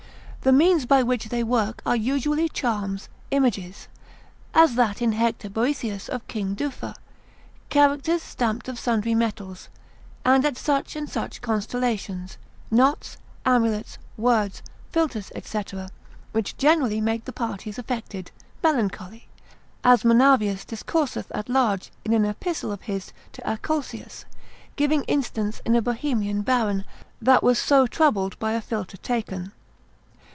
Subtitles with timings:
[0.43, 3.87] The means by which they work are usually charms, images,
[4.55, 6.95] as that in Hector Boethius of King Duffe;
[7.69, 9.69] characters stamped of sundry metals,
[10.25, 12.39] and at such and such constellations,
[12.71, 15.61] knots, amulets, words, philters, &c.,
[16.31, 18.31] which generally make the parties affected,
[18.63, 19.27] melancholy;
[19.83, 24.25] as Monavius discourseth at large in an epistle of his to Acolsius,
[24.75, 26.83] giving instance in a Bohemian baron
[27.21, 29.51] that was so troubled by a philter taken.